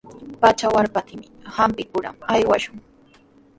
[0.41, 1.27] Pacha waraptinmi
[1.59, 2.77] hampikuqman aywashun.